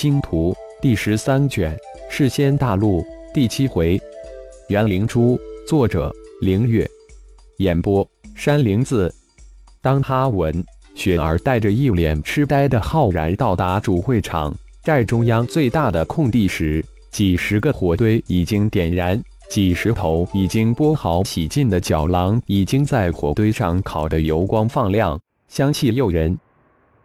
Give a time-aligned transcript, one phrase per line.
[0.00, 1.76] 星图第十三卷，
[2.08, 4.00] 世仙大陆第七回，
[4.68, 5.36] 元灵珠，
[5.66, 6.88] 作者凌月，
[7.56, 9.12] 演播山灵子。
[9.82, 10.64] 当哈文、
[10.94, 14.54] 雪儿带着一脸痴呆的浩然到达主会场
[14.84, 26.38] 寨中央最大的空地时，几十个火堆已经点燃，几十头已经剥好洗净的角狼已经在火堆上烤得油光放亮，香气诱人。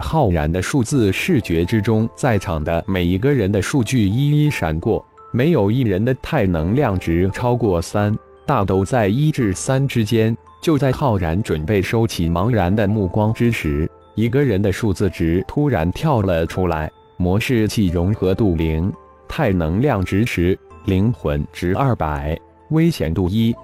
[0.00, 10.36] 浩然的数字视觉之中，在场的每一个人的数据一一闪过，没有一人的太能量值超过三，大都在一至三之间。
[10.60, 18.92] 就在浩然准备收起茫然的目光之时，一个人的数字值突然跳了出来：模式器融合度零，
[19.28, 22.38] 太能量值十，灵魂值二百，
[22.70, 23.54] 危险度一。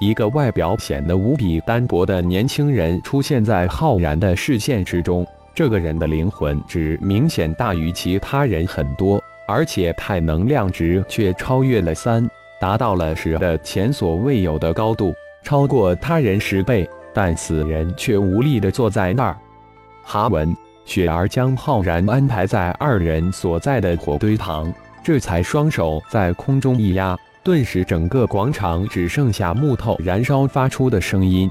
[0.00, 5.24] 一个外表显得无比单薄的年轻人出现在浩然的视线之中。
[5.54, 12.28] 这个人的灵魂值明显大于其他人很多，而且太能量值却超越了三，
[12.60, 16.88] 达到了十的前所未有的高度，超过他人十倍。
[17.16, 19.36] 但此人却无力地坐在那儿。
[20.02, 20.52] 哈文、
[20.84, 24.74] 雪儿将浩然安排在二人所在的火堆旁，
[25.04, 31.48] 这才双手在空中一压，顿时整个广场只剩下木头燃烧发出的声音。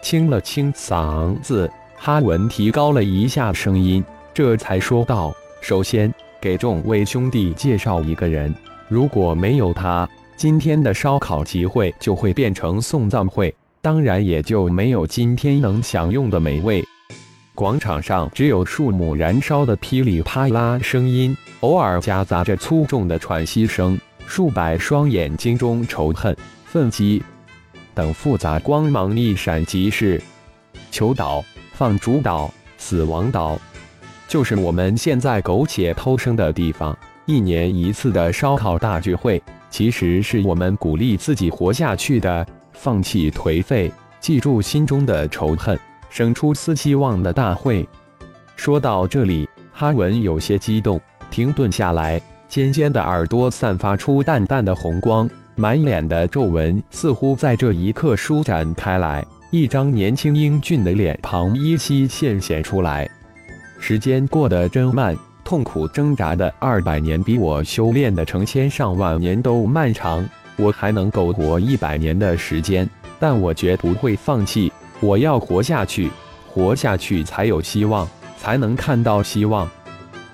[0.00, 1.68] 清了清嗓子。
[2.04, 8.54] 哈文提高了一下声音，这才说道：“首先，给众位兄弟介绍一个人。
[8.88, 16.84] 如果没有他，今天的烧烤集会就会变成送葬会，当然也就没有今天能享用的美味。”
[17.56, 23.98] 广场上只有树木燃烧的噼里啪啦声音，偶尔夹杂着粗重的喘息声。
[24.26, 27.22] 数百双眼睛中仇恨、愤激
[27.94, 30.22] 等复杂光芒一闪即逝。
[30.90, 31.42] 求导。
[31.74, 33.58] 放逐岛、死亡岛，
[34.28, 36.96] 就是我们现在苟且偷生的地方。
[37.26, 45.76] 一年一次的烧烤大聚会，其实是我们鼓励自己活下去的，放弃颓废，记住心中的仇恨，
[46.08, 47.86] 生出丝希望的大会。
[48.54, 59.26] 说到这里，哈文有些激动，停顿下来，尖尖的耳朵散发出淡淡的红光，满脸的皱纹似乎在这一刻舒展开来。
[59.56, 63.08] 一张年轻英俊的脸庞依稀现现出来。
[63.78, 70.28] 时间过得真慢，痛苦挣扎的二百年比我修炼的成千上万年都漫长。
[70.56, 74.72] 我还能够活一百年的时间，但我绝不会放弃。
[74.98, 76.10] 我要活下去，
[76.48, 79.70] 活下去才有希望，才能看到希望。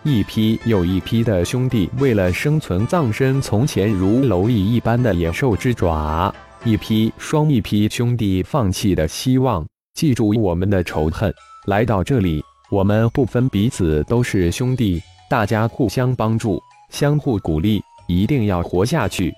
[0.02, 6.34] 一批又一批的兄弟为了生存，葬身从前如蝼蚁一般的野兽之爪。
[6.62, 11.32] 一批双一批兄弟放弃的希望，记住我们的仇恨。
[11.64, 19.32] 来到这里，我们不分彼此，都是兄弟，大家互相帮助，相互鼓励，一定要活下去，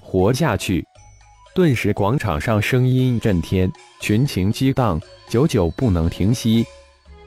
[0.00, 0.84] 活下去！
[1.56, 3.68] 顿时，广场上声音震天，
[4.00, 6.64] 群情激荡，久久不能停息。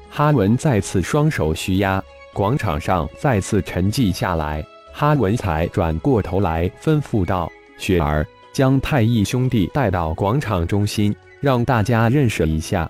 [0.09, 2.01] 哈文再次双手虚压，
[2.33, 4.65] 广场上再次沉寂下来。
[4.93, 8.25] 哈文才转过头来，吩咐道：“雪儿。”
[8.57, 12.89] 将太一兄弟带到广场中心，让大家认识一下。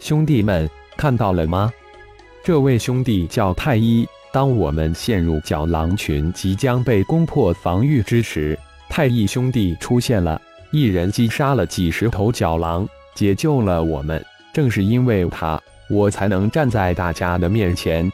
[0.00, 1.70] 兄弟们，看到了吗？
[2.42, 4.08] 这位兄弟叫太一。
[4.32, 8.58] 当我们陷入角狼群即将被攻破防御之时，
[8.88, 10.40] 太一兄弟出现了，
[10.70, 14.24] 一人击杀了几十头角狼，解救了我们。
[14.54, 18.10] 正是因为他，我才能站在大家的面前。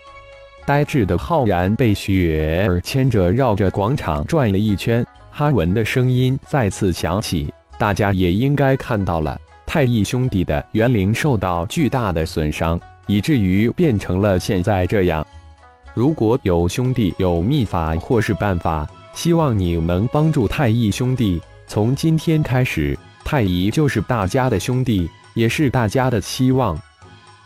[0.66, 5.06] 呆滞的浩然被雪儿牵着绕着广场转了一圈。
[5.34, 15.26] 哈文的声音再次响起，大家也应该看到了，太乙兄弟的元灵受到巨大的损伤，以至于变成了现在这样。
[15.94, 21.40] 如果有兄弟有秘法或是办法，希望你能帮助太乙兄弟。
[21.66, 26.78] 从今天开始，太乙就是大家的兄弟，也是大家的希望。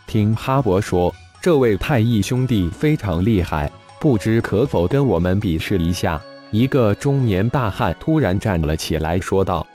[0.07, 6.21] 听哈勃说，这位太乙兄弟非常厉害，不知可否跟我们比试一下？
[6.51, 9.65] 一个中年大汉突然站了起来，说道：“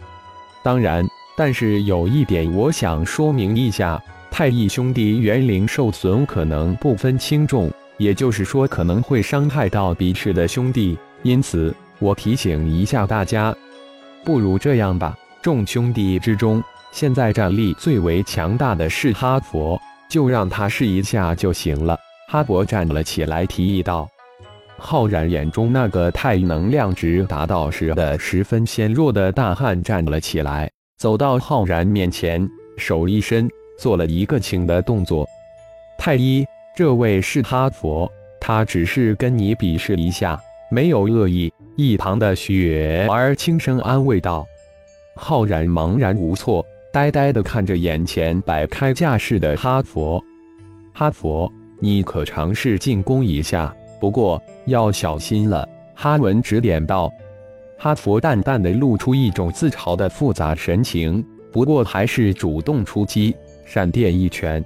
[0.63, 10.99] 当然，但是有一点我想说明一下，太一兄弟元灵受损可能不分轻重，也就是说可能会伤害到彼此的兄弟。
[11.23, 13.55] 因此，我提醒一下大家，
[14.25, 21.99] 不如这样吧，众兄弟之中，现在战力最为强大的是哈佛，就让他试一下就行了。”
[22.29, 24.09] 哈勃站了起来，提议道。
[24.85, 30.69] 浩然眼中那个太能量值达到十的十分纤弱的大汉站了起来，
[30.99, 32.47] 走到浩然面前，
[32.77, 33.49] 手一伸，
[33.79, 35.25] 做了一个请的动作。
[35.97, 36.45] 太一，
[36.77, 40.39] 这位是哈佛，他只是跟你比试一下，
[40.69, 44.45] 没有恶意。”一旁的雪儿轻声安慰道。
[45.15, 50.23] 浩然茫然无措，呆呆地看着眼前摆开架势的哈佛。
[50.93, 53.75] 哈佛，你可尝试进攻一下？
[54.03, 55.69] 不过要小心了。
[55.95, 57.09] 哈文指点道。
[57.79, 63.33] 哈佛淡淡的露出一种自嘲的复杂神情，不过还是主动出击，
[63.65, 64.65] 闪电一拳，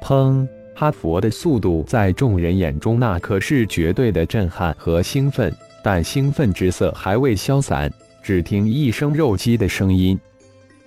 [0.00, 0.48] 砰！
[0.74, 10.18] 哈佛的速度在众人眼中那可是绝对的震撼和兴奋，但兴奋之色还未消散，只听一声肉鸡的声音，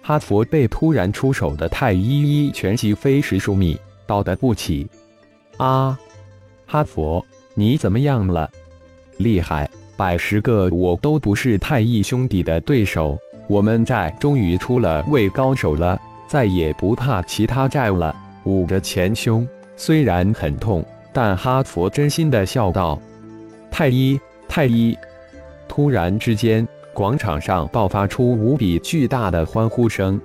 [0.01, 4.87] 哈佛被突然出手的太一一拳击飞十数米，倒得不起。
[5.57, 5.97] 啊！
[6.69, 7.25] 哈佛，
[7.59, 8.47] 你怎么样了？
[9.17, 9.67] 厉害！
[9.95, 13.17] 百十个我都不是太乙兄弟的对手，
[13.47, 18.15] 我们寨终于出了位高手了，再也不怕其他寨了。
[18.43, 23.01] 捂着前胸，虽然很痛，但哈佛真心的笑道
[23.71, 24.95] ：“太医，太医！”
[25.67, 30.21] 突然之间，广场上爆发出无比巨大的欢呼声。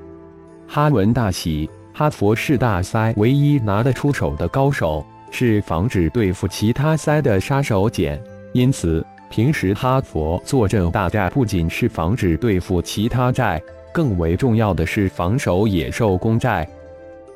[0.69, 5.02] 哈文大喜，哈佛是大塞唯一拿得出手的高手，
[5.32, 8.17] 是防止对付其他塞的杀手锏，
[8.52, 9.05] 因此。
[9.31, 13.58] 平时哈佛坐镇大寨，不仅是防止对付其他寨，
[13.90, 16.69] 更为重要的是防守野兽公寨。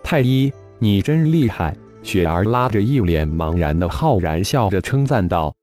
[0.05, 1.75] 太医，你真厉害！
[2.03, 5.57] 雪儿拉着一脸茫然的浩然，笑着称赞道：“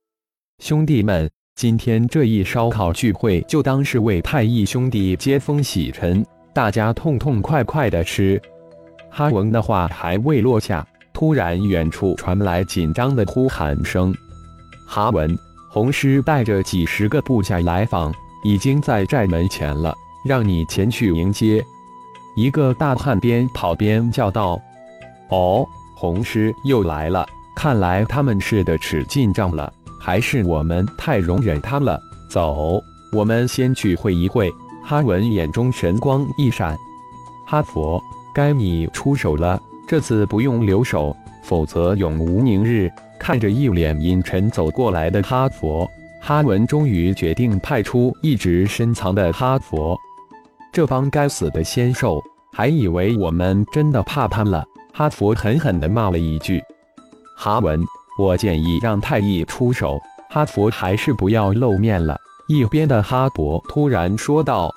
[0.58, 8.42] 兄弟们，今天这一烧烤聚会，就当是为太乙兄弟接风洗尘，大家痛痛快快的吃。”
[9.08, 10.84] 哈文的话还未落下，
[11.14, 14.14] 突然远处传来紧张的呼喊声
[14.86, 15.38] ：“哈文！”
[15.70, 18.14] 红狮带着几十个部下来访，
[18.44, 19.94] 已经在寨门前了，
[20.24, 21.64] 让你前去迎接。
[22.36, 24.60] 一个大汉边跑边叫道
[25.30, 25.66] ：“哦，
[25.96, 27.26] 红狮又来了，
[27.56, 32.00] 看来他们是的起进账了，还是我们太容忍他了？
[32.30, 32.80] 走，
[33.12, 34.52] 我们先去会一会。”
[34.86, 36.78] 哈文眼中神光一闪
[37.48, 38.00] ：“哈佛，
[38.36, 39.60] 该你出手了，
[39.94, 45.88] 这次不用留手，否则永无宁日。”看着一脸阴沉走过来的哈佛，
[46.20, 49.96] 哈文终于决定派出一直深藏的哈佛。
[50.72, 52.20] 这帮该死的仙兽，
[52.52, 54.66] 还以为我们真的怕他了。
[54.92, 56.60] 哈佛狠狠地骂了一句
[57.38, 57.80] ：“哈文，
[58.18, 62.18] 我建议让太乙出手。”哈佛还是不要露面了。
[62.48, 64.72] 一边的哈勃突然说道。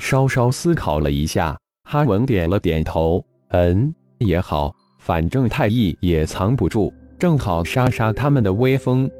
[0.00, 1.56] 稍稍思考了一下，
[1.88, 9.10] 哈文点了点头：“嗯，也好，反正太乙也藏不住。”正好杀杀他们的威风。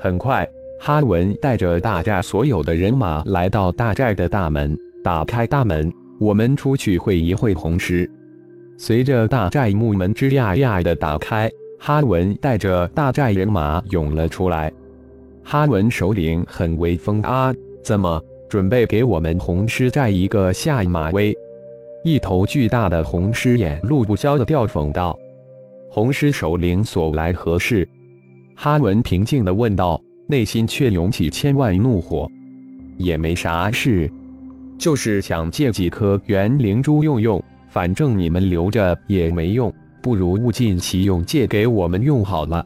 [0.00, 0.44] 很快，
[0.80, 8.10] 哈文带着大寨所有的人马来到大寨的大门，打开大门，我们出去会一会红狮。
[8.76, 11.48] 随着大寨木门吱呀呀的打开，
[11.78, 14.72] 哈文带着大寨人马涌了出来。
[15.44, 17.54] 哈文首领很威风啊！
[17.84, 21.32] 怎么准备给我们红狮寨一个下马威？
[22.04, 25.18] 一头巨大的红狮眼露不消的吊讽道。
[25.90, 27.88] 红狮首领所来何事？
[28.54, 32.30] 哈文平静地问道，内心却涌起千万怒火。
[32.96, 34.10] 也没啥事，
[34.76, 39.72] 就是想借几颗元灵珠用用，反正你们留着也没用，
[40.02, 42.64] 不如物尽其用，借给我们用好了。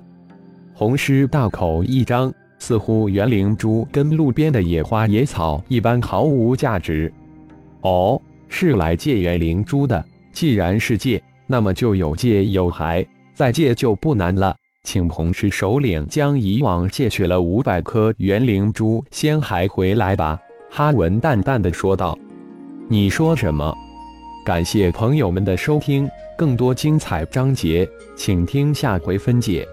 [0.74, 7.12] 红狮大口一张，似乎元灵珠跟路边的野花野草一般毫无价值。
[7.82, 8.20] 哦，
[8.52, 10.04] 是来借元灵珠的。
[10.30, 11.20] 既然是借。
[11.44, 13.04] 那么就有借有还，
[13.34, 14.56] 再借就不难了。
[14.84, 20.38] 请红石首领将以往借取了五百颗元灵珠先还回来吧。”
[20.70, 22.16] 哈文淡淡的说道。
[22.88, 23.74] “你说什么？”
[24.46, 29.66] 感谢朋友们的收听，更多精彩章节，请听下回分解。